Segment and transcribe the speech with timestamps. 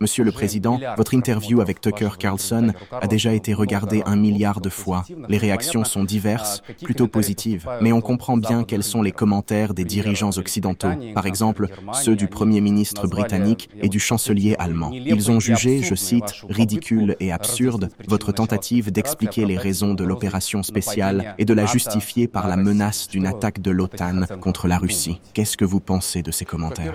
[0.00, 4.68] Monsieur le Président, votre interview avec Tucker Carlson a déjà été regardée un milliard de
[4.68, 5.04] fois.
[5.28, 9.84] Les réactions sont diverses, plutôt positives, mais on comprend bien quels sont les commentaires des
[9.84, 14.90] dirigeants occidentaux, par exemple ceux du Premier ministre britannique et du chancelier allemand.
[14.92, 20.62] Ils ont jugé, je cite, ridicule et absurde votre tentative d'expliquer les raisons de l'opération
[20.62, 25.20] spéciale et de la justifier par la menace d'une attaque de l'OTAN contre la Russie.
[25.34, 26.94] Qu'est-ce que vous pensez de ces commentaires?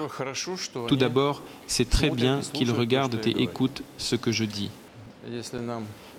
[0.88, 4.70] Tout d'abord, c'est très bien qu'ils regardent et écoutent ce que je dis.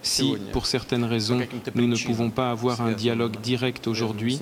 [0.03, 1.41] Si, pour certaines raisons,
[1.75, 4.41] nous ne pouvons pas avoir un dialogue direct aujourd'hui,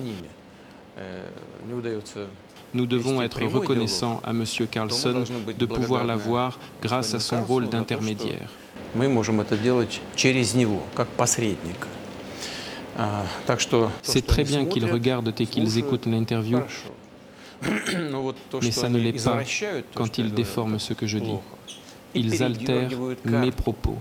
[2.73, 4.43] nous devons être reconnaissants à M.
[4.69, 5.23] Carlson
[5.57, 8.49] de pouvoir l'avoir grâce à son rôle d'intermédiaire.
[14.01, 16.59] C'est très bien qu'ils regardent et qu'ils écoutent l'interview,
[18.61, 19.39] mais ça ne l'est pas
[19.95, 21.35] quand ils déforment ce que je dis.
[22.15, 22.89] Ils altèrent
[23.25, 23.97] mes propos.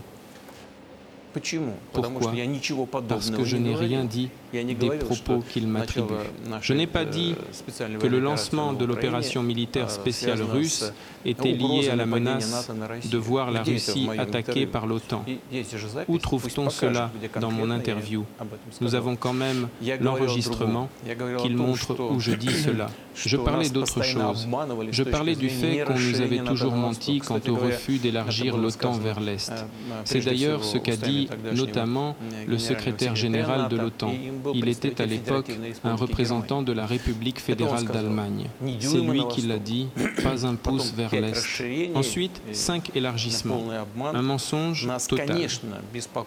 [1.92, 2.32] Pourquoi?
[3.08, 4.30] Parce que je n'ai rien dit
[4.64, 6.14] des propos qu'il m'attribue.
[6.60, 7.34] Je n'ai pas dit
[8.00, 10.92] que le lancement de l'opération militaire spéciale russe
[11.24, 12.70] était lié à la menace
[13.04, 15.24] de voir la Russie attaquée par l'OTAN.
[16.08, 18.24] Où trouve-t-on cela dans mon interview
[18.80, 19.68] Nous avons quand même
[20.00, 20.88] l'enregistrement
[21.38, 22.88] qui montre où je dis cela.
[23.14, 24.48] Je parlais d'autre chose.
[24.90, 29.20] Je parlais du fait qu'on nous avait toujours menti quant au refus d'élargir l'OTAN vers
[29.20, 29.52] l'Est.
[30.04, 34.12] C'est d'ailleurs ce qu'a dit notamment le secrétaire général de l'OTAN.
[34.54, 35.50] Il était à l'époque
[35.84, 38.48] un représentant de la République fédérale d'Allemagne.
[38.80, 39.88] C'est lui qui l'a dit,
[40.22, 41.62] pas un pouce vers l'Est.
[41.94, 43.64] Ensuite, cinq élargissements.
[44.14, 45.48] Un mensonge total.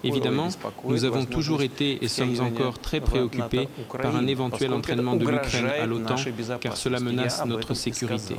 [0.04, 0.50] Évidemment,
[0.86, 3.68] nous avons toujours été et sommes encore très préoccupés
[4.02, 6.16] par un éventuel entraînement de l'Ukraine à l'OTAN,
[6.60, 8.36] car cela menace notre sécurité.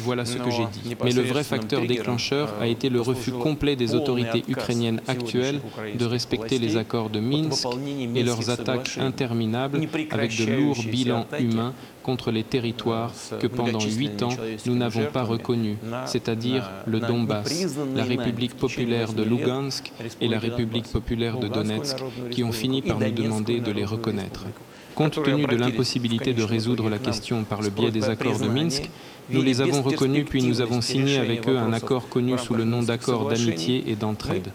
[0.00, 0.96] Voilà ce que j'ai dit.
[1.04, 5.60] Mais le vrai facteur déclencheur a été le refus complet des autorités ukrainiennes actuelles
[5.94, 7.66] de respecter les accords de Minsk
[8.14, 9.80] et leurs attaques interminables
[10.10, 14.36] avec de lourds bilans humains contre les territoires que pendant huit ans
[14.66, 20.88] nous n'avons pas reconnus, c'est-à-dire le Donbass, la République populaire de Lugansk et la République
[20.90, 21.96] populaire de Donetsk,
[22.30, 24.46] qui ont fini par nous demander de les reconnaître.
[24.94, 28.90] Compte tenu de l'impossibilité de résoudre la question par le biais des accords de Minsk,
[29.30, 32.64] nous les avons reconnus puis nous avons signé avec eux un accord connu sous le
[32.64, 34.48] nom d'accord d'amitié et d'entraide.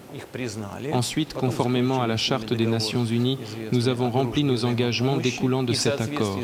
[0.94, 3.38] Ensuite, conformément à la Charte des Nations Unies,
[3.72, 6.40] nous avons rempli nos engagements découlant de cet accord.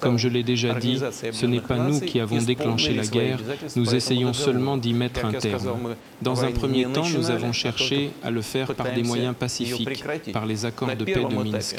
[0.00, 1.00] Comme je l'ai déjà dit,
[1.32, 3.40] ce n'est pas nous qui avons déclenché la guerre,
[3.76, 5.94] nous essayons seulement d'y mettre un terme.
[6.22, 10.46] Dans un premier temps, nous avons cherché à le faire par des moyens pacifiques, par
[10.46, 11.76] les accords de paix de Minsk.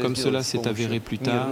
[0.00, 1.48] Comme cela s'est avéré plus tard,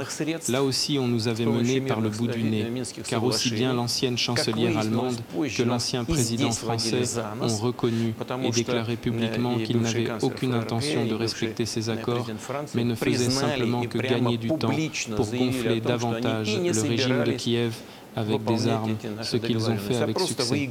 [0.48, 2.66] là aussi on nous avait menés par le bout du nez,
[3.08, 5.16] car aussi bien l'ancienne chancelière allemande
[5.56, 7.02] que l'ancien président français
[7.40, 8.14] ont reconnu
[8.44, 12.26] et déclaré publiquement qu'ils n'avaient aucune intention de respecter ces accords,
[12.74, 14.70] mais ne faisaient simplement que gagner du temps
[15.16, 17.74] pour gonfler davantage le régime de Kiev
[18.14, 20.69] avec des armes, ce qu'ils ont fait avec succès.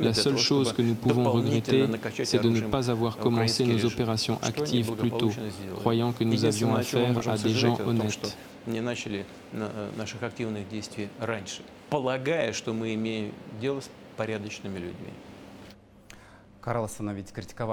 [0.00, 1.86] La seule chose que nous pouvons regretter,
[2.24, 5.30] c'est de ne pas avoir commencé nos opérations actives plus tôt,
[5.76, 8.36] croyant que nous avions affaire à des gens honnêtes.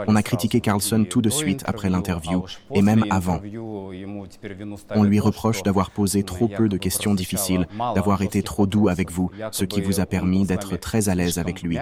[0.07, 3.39] On a critiqué Carlson tout de suite après l'interview, et même avant.
[4.89, 9.09] On lui reproche d'avoir posé trop peu de questions difficiles, d'avoir été trop doux avec
[9.09, 11.77] vous, ce qui vous a permis d'être très à l'aise avec lui.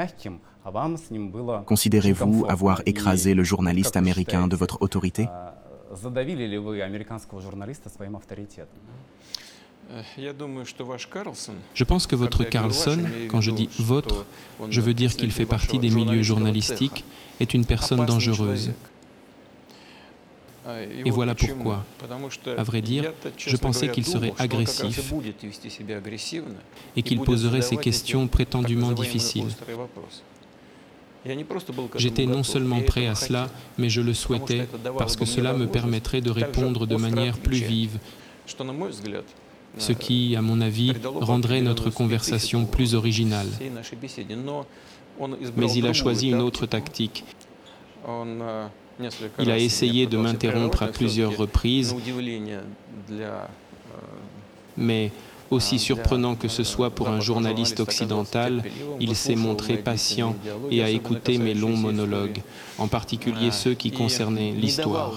[1.65, 5.27] Considérez-vous avoir écrasé le journaliste américain de votre autorité?
[11.73, 14.25] Je pense que votre Carlson, quand je dis votre,
[14.69, 17.03] je veux dire qu'il fait partie des milieux journalistiques,
[17.39, 18.71] est une personne dangereuse.
[21.05, 21.83] Et voilà pourquoi.
[22.57, 25.13] À vrai dire, je pensais qu'il serait agressif
[26.95, 29.47] et qu'il poserait ces questions prétendument difficiles.
[31.95, 36.21] J'étais non seulement prêt à cela, mais je le souhaitais parce que cela me permettrait
[36.21, 37.99] de répondre de manière plus vive,
[39.79, 43.47] ce qui, à mon avis, rendrait notre conversation plus originale.
[45.57, 47.23] Mais il a choisi une autre tactique.
[49.39, 51.95] Il a essayé de m'interrompre à plusieurs reprises,
[54.77, 55.11] mais
[55.51, 58.63] aussi surprenant que ce soit pour un journaliste occidental,
[58.99, 60.35] il s'est montré patient
[60.69, 62.41] et a écouté mes longs monologues,
[62.77, 65.13] en particulier ceux qui concernaient l'histoire.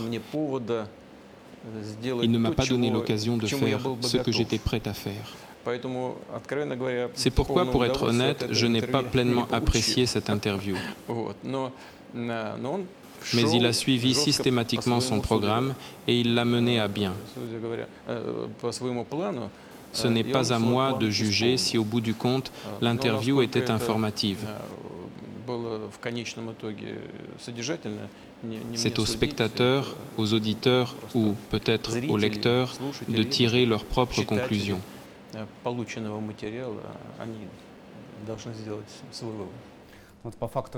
[2.22, 5.34] Il ne m'a pas donné l'occasion de faire ce que j'étais prêt à faire.
[7.14, 10.76] C'est pourquoi, pour être honnête, je n'ai pas pleinement apprécié cette interview.
[13.34, 15.74] Mais il a suivi systématiquement son programme
[16.08, 17.12] et il l'a mené à bien.
[19.92, 22.50] Ce n'est pas à moi de juger si au bout du compte,
[22.80, 24.46] l'interview était informative.
[28.74, 32.74] C'est aux spectateurs, aux auditeurs ou peut-être aux lecteurs
[33.08, 34.80] de tirer leurs propres conclusions.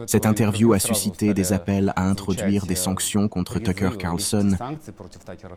[0.06, 4.56] Cette interview a suscité des appels à introduire des sanctions contre Tucker Carlson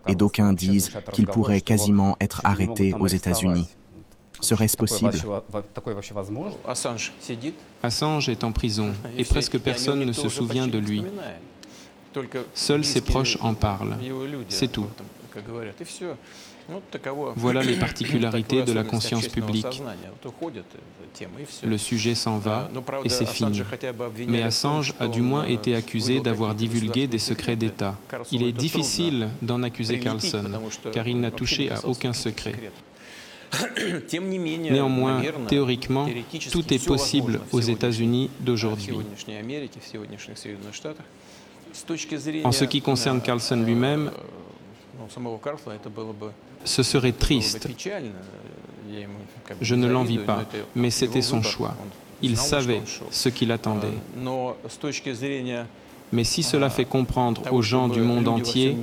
[0.07, 3.67] et d'aucuns disent qu'il pourrait quasiment être arrêté aux États-Unis.
[4.41, 5.11] Serait-ce possible
[7.83, 11.03] Assange est en prison et presque personne ne se souvient de lui.
[12.53, 13.97] Seuls ses proches en parlent.
[14.49, 14.87] C'est tout.
[17.35, 19.81] Voilà les particularités de la conscience publique.
[21.63, 22.69] Le sujet s'en va
[23.03, 23.61] et c'est fini.
[24.27, 27.95] Mais Assange a du moins été accusé d'avoir divulgué des secrets d'État.
[28.31, 30.43] Il est difficile d'en accuser Carlson,
[30.91, 32.55] car il n'a touché à aucun secret.
[34.71, 36.07] Néanmoins, théoriquement,
[36.51, 38.95] tout est possible aux États-Unis d'aujourd'hui.
[42.43, 44.11] En ce qui concerne Carlson lui-même,
[46.63, 47.67] ce serait triste.
[49.61, 50.45] Je ne l'envie pas,
[50.75, 51.75] mais c'était son choix.
[52.21, 53.87] Il savait ce qu'il attendait.
[56.13, 58.77] Mais si cela fait comprendre aux gens du monde entier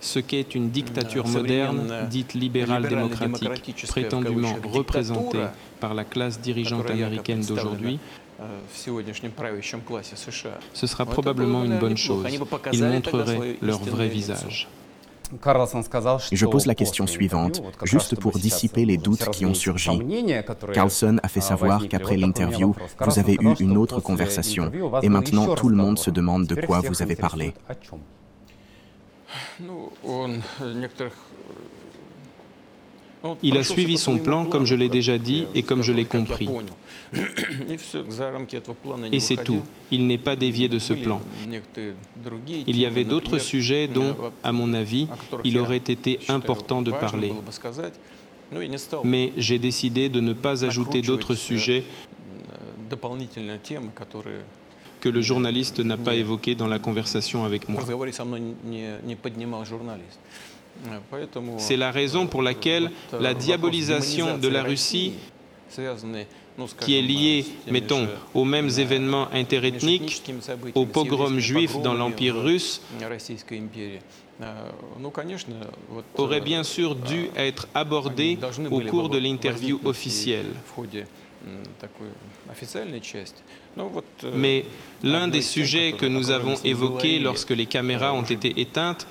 [0.00, 5.46] ce qu'est une dictature moderne, dite libérale démocratique, prétendument représentée
[5.80, 7.98] par la classe dirigeante américaine d'aujourd'hui,
[10.72, 12.26] ce sera probablement une bonne chose.
[12.72, 14.68] Ils montreraient leur vrai visage.
[16.32, 20.00] Je pose la question suivante, juste pour dissiper les doutes qui ont surgi.
[20.72, 24.70] Carlson a fait savoir qu'après l'interview, vous avez eu une autre conversation,
[25.02, 27.54] et maintenant tout le monde se demande de quoi vous avez parlé.
[33.42, 36.48] Il a suivi son plan, comme je l'ai déjà dit et comme je l'ai compris.
[39.12, 39.62] Et c'est tout.
[39.90, 41.20] Il n'est pas dévié de ce plan.
[42.66, 45.08] Il y avait d'autres sujets dont, à mon avis,
[45.44, 47.32] il aurait été important de parler.
[49.04, 51.84] Mais j'ai décidé de ne pas ajouter d'autres sujets
[55.00, 57.82] que le journaliste n'a pas évoqués dans la conversation avec moi.
[61.58, 65.14] C'est la raison pour laquelle la diabolisation de la Russie,
[66.80, 70.22] qui est liée, mettons, aux mêmes événements interethniques,
[70.74, 72.82] aux pogroms juifs dans l'Empire russe,
[76.16, 78.38] aurait bien sûr dû être abordée
[78.70, 80.46] au cours de l'interview officielle.
[84.34, 84.64] Mais
[85.02, 89.06] l'un des sujets que nous avons évoqués lorsque les caméras ont été éteintes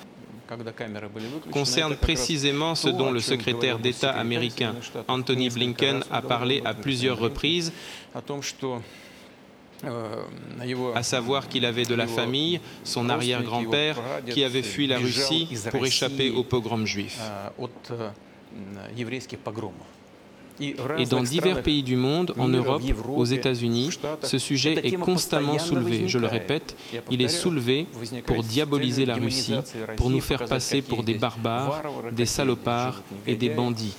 [1.50, 4.74] concerne précisément ce dont le secrétaire d'État américain
[5.08, 7.72] Anthony Blinken a parlé à plusieurs reprises,
[10.94, 13.96] à savoir qu'il avait de la famille, son arrière-grand-père,
[14.28, 17.20] qui avait fui la Russie pour échapper au pogrom juif.
[20.60, 23.90] Et dans divers pays du monde, en Europe, aux États-Unis,
[24.22, 26.08] ce sujet est constamment soulevé.
[26.08, 26.76] Je le répète,
[27.10, 27.86] il est soulevé
[28.26, 29.54] pour diaboliser la Russie,
[29.96, 33.94] pour nous faire passer pour des barbares, des salopards et des bandits.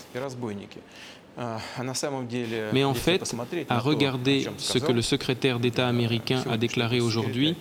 [2.73, 3.35] Mais en fait,
[3.69, 7.55] à regarder ce que le secrétaire d'État américain a déclaré aujourd'hui,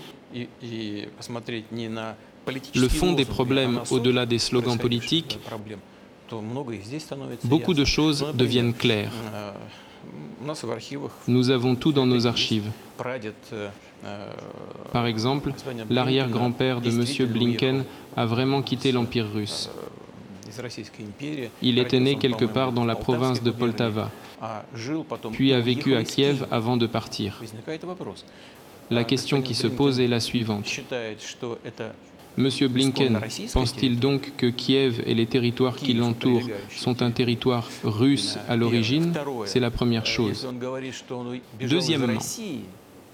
[2.74, 5.38] le fond des problèmes au-delà des slogans politiques,
[7.44, 9.12] beaucoup de choses deviennent claires.
[11.28, 12.70] Nous avons tout dans nos archives.
[14.92, 15.52] Par exemple,
[15.90, 17.04] l'arrière-grand-père de M.
[17.30, 17.84] Blinken
[18.16, 19.70] a vraiment quitté l'Empire russe.
[21.62, 24.10] Il était né quelque part dans la province de Poltava,
[25.32, 27.40] puis a vécu à Kiev avant de partir.
[28.90, 30.66] La question qui se pose est la suivante.
[32.36, 33.20] Monsieur Blinken
[33.52, 39.12] pense-t-il donc que Kiev et les territoires qui l'entourent sont un territoire russe à l'origine
[39.46, 40.48] C'est la première chose.
[41.60, 42.20] Deuxièmement,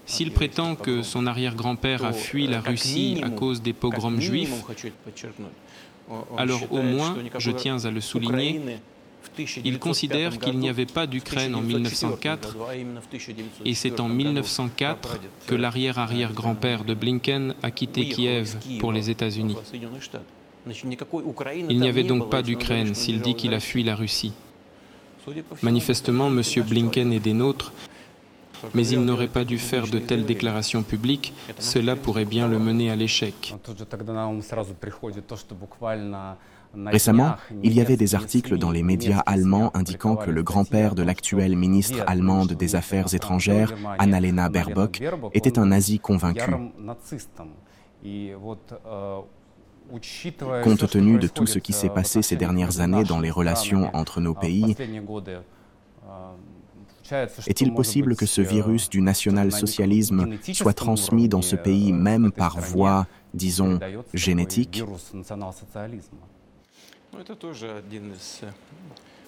[0.05, 4.63] s'il prétend que son arrière-grand-père a fui la Russie à cause des pogroms juifs,
[6.37, 8.61] alors au moins, je tiens à le souligner,
[9.63, 12.55] il considère qu'il n'y avait pas d'Ukraine en 1904
[13.65, 19.55] et c'est en 1904 que l'arrière-arrière-grand-père de Blinken a quitté Kiev pour les États-Unis.
[21.69, 24.33] Il n'y avait donc pas d'Ukraine s'il dit qu'il a fui la Russie.
[25.61, 26.41] Manifestement, M.
[26.65, 27.73] Blinken est des nôtres,
[28.73, 32.89] mais il n'aurait pas dû faire de telles déclarations publiques, cela pourrait bien le mener
[32.89, 33.55] à l'échec.
[36.75, 41.03] Récemment, il y avait des articles dans les médias allemands indiquant que le grand-père de
[41.03, 45.01] l'actuelle ministre allemande des Affaires étrangères, Annalena Baerbock,
[45.33, 46.51] était un nazi convaincu.
[50.63, 54.19] Compte tenu de tout ce qui s'est passé ces dernières années dans les relations entre
[54.19, 54.75] nos pays,
[57.45, 63.07] est-il possible que ce virus du national-socialisme soit transmis dans ce pays même par voie,
[63.33, 63.79] disons,
[64.13, 64.83] génétique?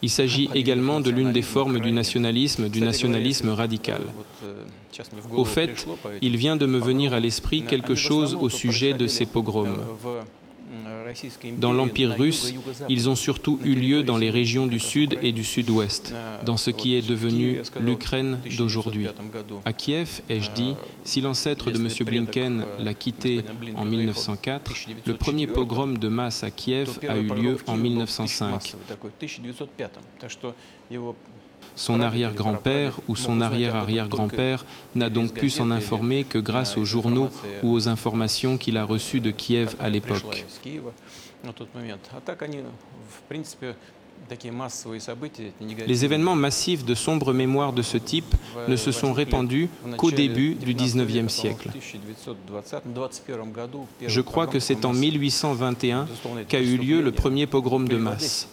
[0.01, 4.01] Il s'agit également de l'une des formes du nationalisme, du nationalisme radical.
[5.31, 5.85] Au fait,
[6.21, 9.77] il vient de me venir à l'esprit quelque chose au sujet de ces pogroms.
[11.57, 12.53] Dans l'Empire russe,
[12.89, 16.13] ils ont surtout eu lieu dans les régions du sud et du sud-ouest,
[16.45, 19.07] dans ce qui est devenu l'Ukraine d'aujourd'hui.
[19.65, 21.89] À Kiev, ai-je dit, si l'ancêtre de M.
[22.05, 23.41] Blinken l'a quitté
[23.75, 24.73] en 1904,
[25.05, 28.75] le premier pogrom de masse à Kiev a eu lieu en 1905.
[31.75, 37.29] Son arrière-grand-père ou son arrière-arrière-grand-père n'a donc pu s'en informer que grâce aux journaux
[37.63, 40.45] ou aux informations qu'il a reçues de Kiev à l'époque.
[45.87, 48.35] Les événements massifs de sombre mémoire de ce type
[48.67, 51.69] ne se sont répandus qu'au début du XIXe siècle.
[54.05, 56.07] Je crois que c'est en 1821
[56.47, 58.49] qu'a eu lieu le premier pogrom de masse.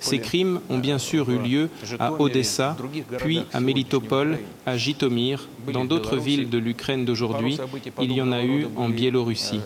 [0.00, 2.76] Ces crimes ont bien sûr eu lieu à Odessa,
[3.18, 7.58] puis à Melitopol, à Jitomir, dans d'autres villes de l'Ukraine d'aujourd'hui.
[8.00, 9.60] Il y en a eu en Biélorussie.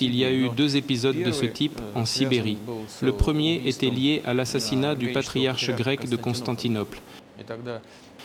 [0.00, 2.58] Il y a eu deux épisodes de ce type en Sibérie.
[3.02, 6.98] Le premier était lié à l'assassinat du patriarche grec de Constantinople.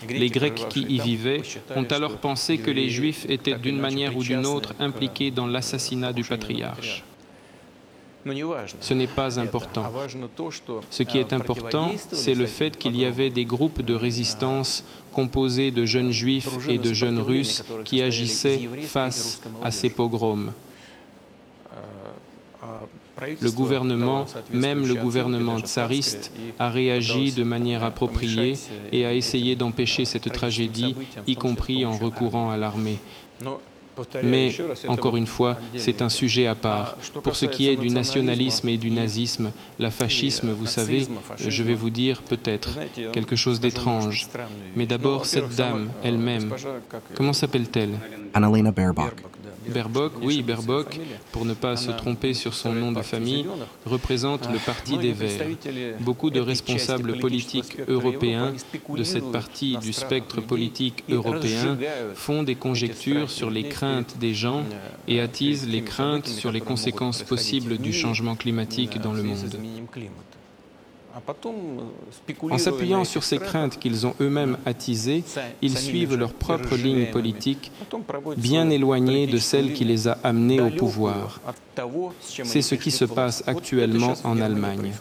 [0.09, 1.43] Les Grecs qui y vivaient
[1.75, 6.11] ont alors pensé que les Juifs étaient d'une manière ou d'une autre impliqués dans l'assassinat
[6.13, 7.03] du patriarche.
[8.79, 9.91] Ce n'est pas important.
[10.89, 15.71] Ce qui est important, c'est le fait qu'il y avait des groupes de résistance composés
[15.71, 20.53] de jeunes juifs et de jeunes russes qui agissaient face à ces pogroms.
[23.39, 28.57] Le gouvernement, même le gouvernement tsariste, a réagi de manière appropriée
[28.91, 30.95] et a essayé d'empêcher cette tragédie,
[31.27, 32.97] y compris en recourant à l'armée.
[34.23, 34.51] Mais,
[34.87, 36.97] encore une fois, c'est un sujet à part.
[37.23, 41.07] Pour ce qui est du nationalisme et du nazisme, la fascisme, vous savez,
[41.37, 42.77] je vais vous dire peut-être
[43.11, 44.27] quelque chose d'étrange.
[44.75, 46.53] Mais d'abord, cette dame elle-même,
[47.15, 47.97] comment s'appelle-t-elle?
[48.33, 49.13] Annalena Baerbock.
[49.71, 50.99] Baerbock, oui, Baerbock,
[51.31, 53.45] pour ne pas se tromper sur son nom de famille,
[53.85, 55.47] représente le Parti des Verts.
[55.99, 58.53] Beaucoup de responsables politiques européens
[58.95, 61.77] de cette partie du spectre politique européen
[62.15, 64.63] font des conjectures sur les craintes des gens
[65.07, 69.57] et attisent les craintes sur les conséquences possibles du changement climatique dans le monde.
[72.49, 75.23] En s'appuyant sur ces craintes qu'ils ont eux-mêmes attisées,
[75.61, 77.71] ils suivent leur propre ligne politique,
[78.37, 81.39] bien éloignée de celle qui les a amenés au pouvoir.
[82.21, 84.93] C'est ce qui se passe actuellement en Allemagne.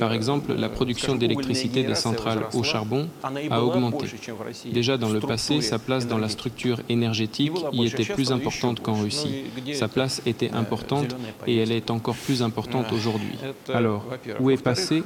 [0.00, 4.06] Par exemple, la production d'électricité des centrales au charbon a augmenté.
[4.72, 8.94] Déjà dans le passé, sa place dans la structure énergétique y était plus importante qu'en
[8.94, 9.44] Russie.
[9.74, 11.14] Sa place était importante
[11.46, 13.38] et elle est encore plus importante aujourd'hui.
[13.72, 14.04] Alors,
[14.40, 15.02] où est passé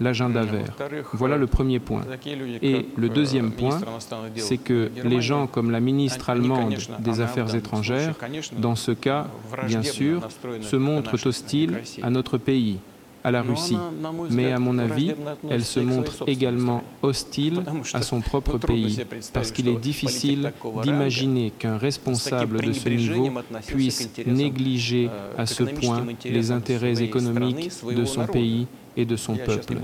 [0.00, 0.74] l'agenda vert.
[1.12, 2.02] Voilà le premier point.
[2.62, 3.80] Et le deuxième point,
[4.36, 8.14] c'est que les gens comme la ministre allemande des Affaires étrangères,
[8.58, 9.26] dans ce cas,
[9.66, 10.28] bien sûr,
[10.60, 12.78] se montrent hostiles à notre pays
[13.24, 13.76] à la Russie.
[14.30, 15.12] Mais à mon avis,
[15.50, 19.00] elle se montre également hostile à son propre pays,
[19.32, 23.30] parce qu'il est difficile d'imaginer qu'un responsable de ce niveau
[23.66, 29.76] puisse négliger à ce point les intérêts économiques de son pays et de son peuple.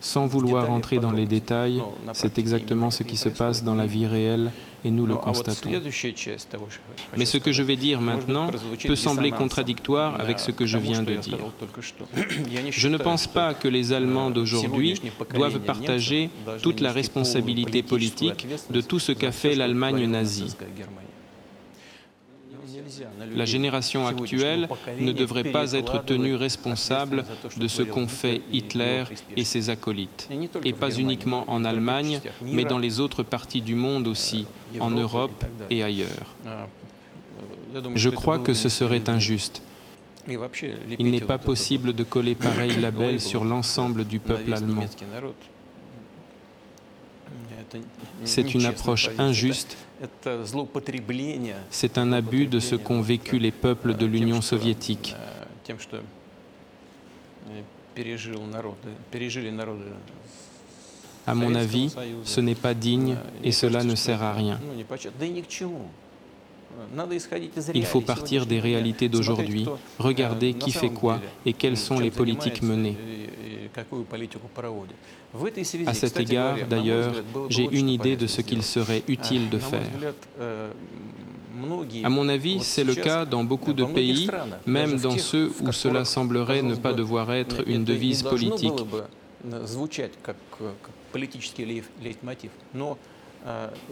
[0.00, 1.82] Sans vouloir entrer dans les détails,
[2.12, 4.52] c'est exactement ce qui se passe dans la vie réelle
[4.84, 5.70] et nous le constatons.
[7.16, 8.50] Mais ce que je vais dire maintenant
[8.86, 11.38] peut sembler contradictoire avec ce que je viens de dire.
[12.70, 15.00] Je ne pense pas que les Allemands d'aujourd'hui
[15.34, 16.30] doivent partager
[16.62, 20.54] toute la responsabilité politique de tout ce qu'a fait l'Allemagne nazie.
[23.34, 27.24] La génération actuelle ne devrait pas être tenue responsable
[27.56, 29.04] de ce qu'ont fait Hitler
[29.36, 30.28] et ses acolytes,
[30.64, 34.46] et pas uniquement en Allemagne, mais dans les autres parties du monde aussi,
[34.80, 36.34] en Europe et ailleurs.
[37.94, 39.62] Je crois que ce serait injuste.
[40.98, 44.84] Il n'est pas possible de coller pareil label sur l'ensemble du peuple allemand.
[48.24, 49.76] C'est une approche injuste.
[51.70, 55.14] C'est un abus de ce qu'ont vécu les peuples de l'Union soviétique.
[61.26, 64.60] À mon avis, ce n'est pas digne et cela ne sert à rien.
[67.74, 69.66] Il faut partir des réalités d'aujourd'hui,
[69.98, 72.96] regarder qui fait quoi et quelles sont les politiques menées.
[75.86, 77.12] À cet égard, d'ailleurs,
[77.48, 79.90] j'ai une idée de ce qu'il serait utile de faire.
[82.04, 84.28] À mon avis, c'est le cas dans beaucoup de pays,
[84.66, 88.72] même dans ceux où cela semblerait ne pas devoir être une devise politique.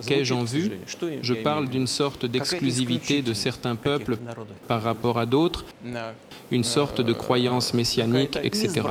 [0.07, 0.73] Qu'ai-je en vue
[1.23, 4.19] Je parle d'une sorte d'exclusivité de certains peuples
[4.67, 5.65] par rapport à d'autres,
[6.51, 8.83] une sorte de croyance messianique, etc.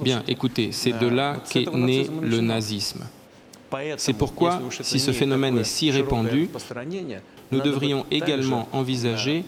[0.00, 3.06] Bien, écoutez, c'est de là qu'est né le nazisme.
[3.98, 6.48] C'est pourquoi, si ce phénomène est si répandu,
[7.52, 9.44] nous devrions également envisager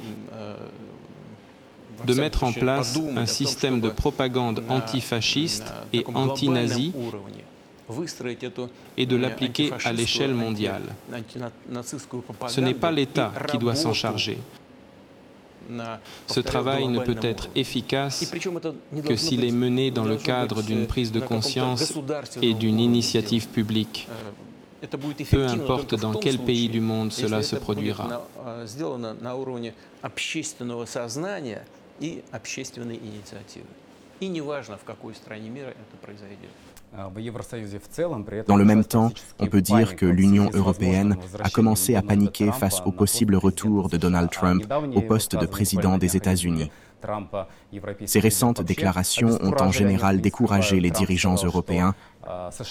[2.07, 6.93] de mettre en place un système de propagande antifasciste et anti-nazi
[8.97, 10.83] et de l'appliquer à l'échelle mondiale.
[12.49, 14.39] Ce n'est pas l'État qui doit s'en charger.
[16.27, 18.31] Ce travail ne peut être efficace
[19.07, 21.95] que s'il est mené dans le cadre d'une prise de conscience
[22.41, 24.09] et d'une initiative publique.
[25.31, 28.27] Peu importe dans quel pays du monde cela se produira.
[38.47, 42.83] Dans le même temps, on peut dire que l'Union européenne a commencé à paniquer face
[42.85, 46.71] au possible retour de Donald Trump au poste de président des États-Unis.
[48.07, 51.95] Ces récentes déclarations ont en général découragé les dirigeants européens.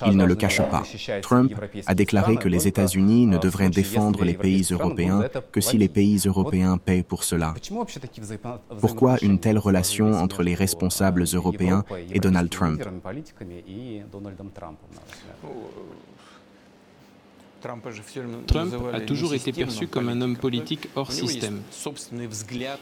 [0.07, 0.83] Il ne le cache pas.
[1.21, 1.53] Trump
[1.85, 6.19] a déclaré que les États-Unis ne devraient défendre les pays européens que si les pays
[6.25, 7.53] européens paient pour cela.
[8.79, 11.83] Pourquoi une telle relation entre les responsables européens
[12.13, 12.81] et Donald Trump?
[18.47, 21.61] Trump a toujours été perçu comme un homme politique hors système.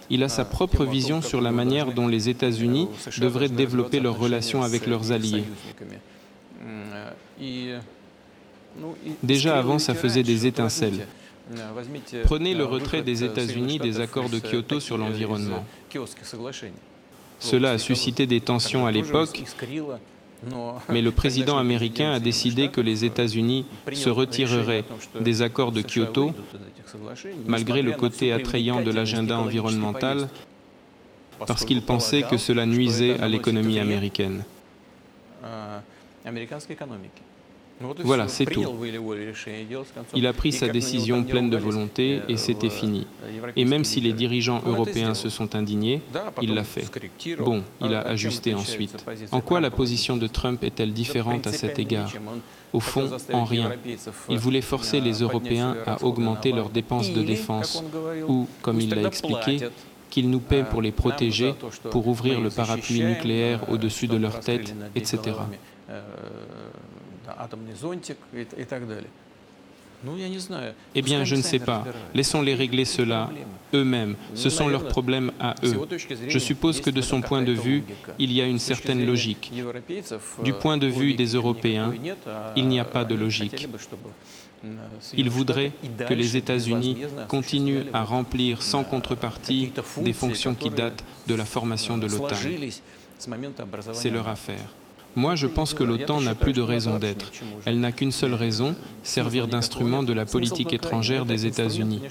[0.10, 2.88] Il a sa propre vision sur la manière dont les États-Unis
[3.20, 5.44] devraient développer leurs relations avec leurs alliés.
[9.24, 11.08] Déjà avant, ça faisait des étincelles.
[12.26, 15.66] Prenez le retrait des États-Unis des accords de Kyoto sur l'environnement.
[17.40, 19.44] Cela a suscité des tensions à l'époque,
[20.90, 24.86] mais le président américain a décidé que les États-Unis se retireraient
[25.20, 26.34] des accords de Kyoto,
[27.46, 30.30] malgré le côté attrayant de l'agenda environnemental,
[31.48, 34.44] parce qu'il pensait que cela nuisait à l'économie américaine.
[38.04, 38.66] Voilà, c'est tout.
[40.14, 43.08] Il a pris sa décision pleine de volonté et c'était fini.
[43.56, 46.02] Et même si les dirigeants européens se sont indignés,
[46.42, 46.86] il l'a fait.
[47.40, 49.06] Bon, il a ajusté ensuite.
[49.32, 52.12] En quoi la position de Trump est-elle différente à cet égard?
[52.74, 53.72] Au fond, en rien.
[54.30, 57.82] Il voulait forcer les Européens à augmenter leurs dépenses de défense
[58.28, 59.60] ou, comme il l'a expliqué,
[60.10, 61.54] qu'ils nous paient pour les protéger,
[61.92, 65.20] pour ouvrir le parapluie nucléaire au-dessus de leur tête, etc.
[70.96, 71.84] Eh bien, je ne sais pas.
[72.14, 73.30] Laissons-les régler cela
[73.74, 74.16] eux-mêmes.
[74.34, 75.76] Ce sont leurs problèmes à eux.
[76.28, 77.84] Je suppose que de son point de vue,
[78.18, 79.52] il y a une certaine logique.
[80.44, 81.94] Du point de vue des Européens,
[82.56, 83.68] il n'y a pas de logique.
[85.16, 85.72] Il voudrait
[86.08, 86.98] que les États-Unis
[87.28, 89.72] continuent à remplir sans contrepartie
[90.02, 92.36] des fonctions qui datent de la formation de l'OTAN.
[93.94, 94.74] C'est leur affaire.
[95.16, 97.32] Moi, je pense que l'OTAN n'a plus de raison d'être.
[97.66, 102.02] Elle n'a qu'une seule raison, servir d'instrument de la politique étrangère des États-Unis.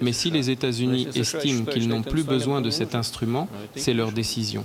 [0.00, 4.64] Mais si les États-Unis estiment qu'ils n'ont plus besoin de cet instrument, c'est leur décision.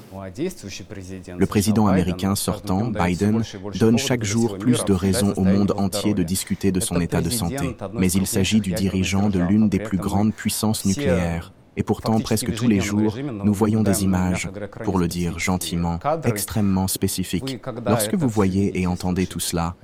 [1.37, 3.43] Le président américain sortant, Biden,
[3.79, 7.29] donne chaque jour plus de raisons au monde entier de discuter de son état de
[7.29, 7.75] santé.
[7.93, 11.51] Mais il s'agit du dirigeant de l'une des plus grandes puissances nucléaires.
[11.77, 14.49] Et pourtant, presque tous les jours, nous voyons des images,
[14.83, 17.59] pour le dire gentiment, extrêmement spécifiques.
[17.85, 19.75] Lorsque vous voyez et entendez tout cela,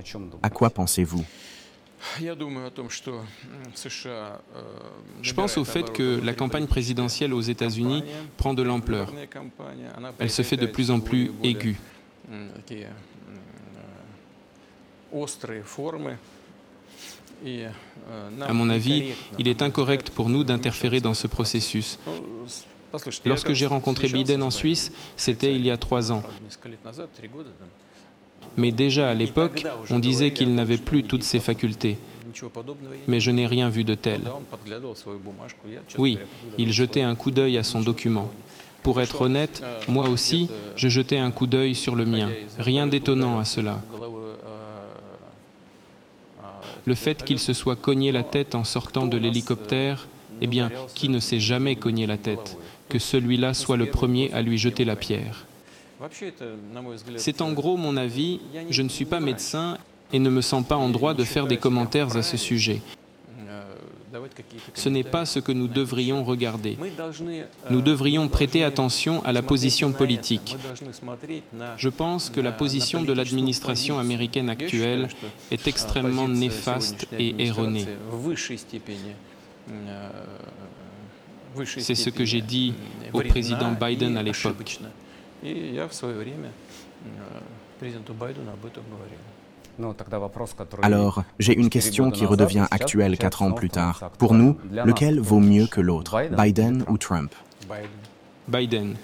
[0.44, 1.24] à quoi pensez-vous?
[5.22, 8.04] Je pense au fait que la campagne présidentielle aux États-Unis
[8.38, 9.12] prend de l'ampleur.
[10.20, 11.78] Elle se fait de plus en plus aiguë.
[18.42, 22.00] À mon avis, il est incorrect pour nous d'interférer dans ce processus.
[23.26, 26.24] Lorsque j'ai rencontré Biden en Suisse, c'était il y a trois ans.
[28.58, 31.98] Mais déjà à l'époque, on disait qu'il n'avait plus toutes ses facultés.
[33.08, 34.22] Mais je n'ai rien vu de tel.
[35.98, 36.18] Oui,
[36.58, 38.32] il jetait un coup d'œil à son document.
[38.84, 42.30] Pour être honnête, moi aussi, je jetais un coup d'œil sur le mien.
[42.60, 43.82] Rien d'étonnant à cela.
[46.86, 50.08] Le fait qu'il se soit cogné la tête en sortant de l'hélicoptère,
[50.42, 52.58] eh bien, qui ne s'est jamais cogné la tête?
[52.90, 55.46] Que celui-là soit le premier à lui jeter la pierre.
[57.18, 59.78] C'est en gros mon avis, je ne suis pas médecin
[60.14, 62.82] et ne me sens pas en droit de faire des commentaires à ce sujet.
[64.74, 66.78] Ce n'est pas ce que nous devrions regarder.
[67.70, 70.58] Nous devrions prêter attention à la position politique.
[71.78, 75.10] Je pense que la position de l'administration américaine actuelle
[75.52, 77.86] est extrêmement néfaste et erronée.
[81.78, 82.74] C'est ce que j'ai dit
[83.14, 84.80] au président Biden à l'époque.
[90.82, 94.12] Alors, j'ai une question qui redevient actuelle quatre ans plus tard.
[94.18, 97.34] Pour nous, lequel vaut mieux que l'autre, Biden ou Trump
[98.48, 98.96] Biden.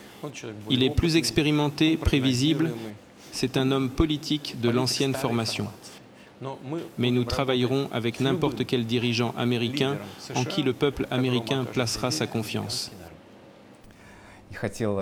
[0.70, 2.72] Il est plus expérimenté, prévisible.
[3.32, 5.68] C'est un homme politique de l'ancienne formation.
[6.98, 9.98] Mais nous travaillerons avec n'importe quel dirigeant américain
[10.36, 12.92] en qui le peuple américain placera sa confiance.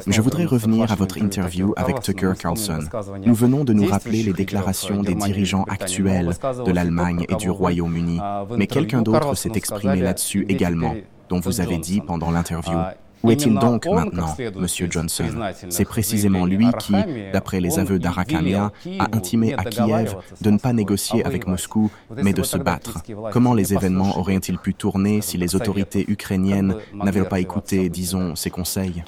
[0.07, 2.79] Je voudrais revenir à votre interview avec Tucker Carlson.
[3.25, 6.31] Nous venons de nous rappeler les déclarations des dirigeants actuels
[6.65, 8.19] de l'Allemagne et du Royaume-Uni,
[8.57, 10.95] mais quelqu'un d'autre s'est exprimé là-dessus également,
[11.29, 12.77] dont vous avez dit pendant l'interview.
[13.23, 15.29] Où est-il donc maintenant, Monsieur Johnson
[15.69, 16.93] C'est précisément lui qui,
[17.33, 22.33] d'après les aveux d'Arakamia, a intimé à Kiev de ne pas négocier avec Moscou, mais
[22.33, 23.03] de se battre.
[23.31, 28.49] Comment les événements auraient-ils pu tourner si les autorités ukrainiennes n'avaient pas écouté, disons, ses
[28.49, 29.03] conseils?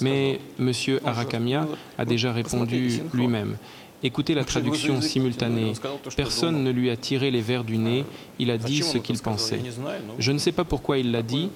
[0.00, 1.66] Mais Monsieur Arakamia
[1.98, 3.56] a déjà répondu lui-même.
[4.04, 5.74] Écoutez la traduction simultanée.
[6.16, 8.04] Personne ne lui a tiré les verres du nez,
[8.40, 9.60] il a dit ce qu'il pensait.
[10.18, 11.50] Je ne sais pas pourquoi il l'a dit,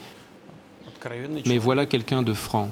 [1.46, 2.70] mais voilà quelqu'un de franc.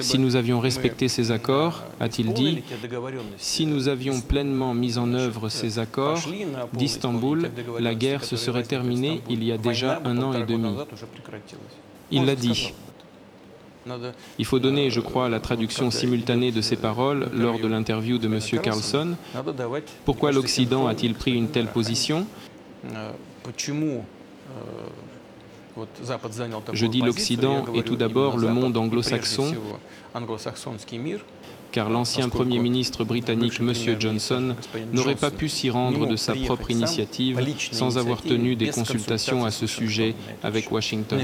[0.00, 2.62] Si nous avions respecté ces accords, a-t-il dit,
[3.38, 6.20] si nous avions pleinement mis en œuvre ces accords
[6.72, 10.74] d'Istanbul, la guerre se serait terminée il y a déjà un an et demi.
[12.10, 12.72] Il l'a dit.
[14.38, 18.26] Il faut donner, je crois, la traduction simultanée de ces paroles lors de l'interview de
[18.26, 18.40] M.
[18.62, 19.14] Carlson.
[20.04, 22.26] Pourquoi l'Occident a-t-il pris une telle position?
[26.72, 29.54] Je dis l'Occident et tout d'abord le monde anglo-saxon,
[31.72, 33.72] car l'ancien Premier ministre britannique, M.
[33.98, 34.54] Johnson,
[34.92, 37.40] n'aurait pas pu s'y rendre de sa propre initiative
[37.72, 41.20] sans avoir tenu des consultations à ce sujet avec Washington.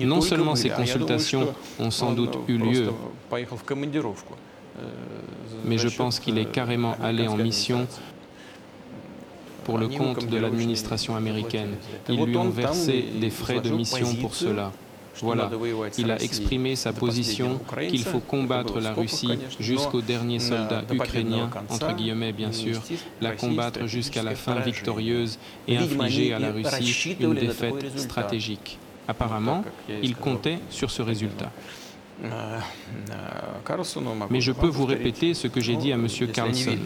[0.00, 2.88] Non seulement ces consultations ont sans doute eu lieu,
[5.64, 7.86] mais je pense qu'il est carrément allé en mission
[9.66, 11.74] pour le compte de l'administration américaine.
[12.08, 14.70] Ils lui ont versé des frais de mission pour cela.
[15.22, 15.50] Voilà,
[15.98, 21.94] il a exprimé sa position qu'il faut combattre la Russie jusqu'au dernier soldat ukrainien, entre
[21.94, 22.80] guillemets bien sûr,
[23.20, 28.78] la combattre jusqu'à la fin victorieuse et infliger à la Russie une défaite stratégique.
[29.08, 29.64] Apparemment,
[30.02, 31.50] il comptait sur ce résultat.
[34.30, 36.08] Mais je peux vous répéter ce que j'ai dit à M.
[36.32, 36.76] Carlson.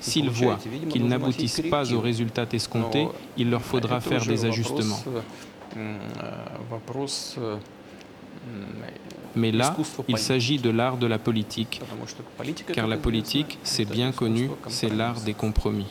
[0.00, 0.58] S'ils voient
[0.90, 5.00] qu'ils n'aboutissent pas aux résultats escomptés, il leur faudra faire des ajustements.
[9.34, 9.74] Mais là,
[10.08, 11.80] il s'agit de l'art de la politique,
[12.74, 15.86] car la politique, c'est bien connu, c'est l'art des compromis.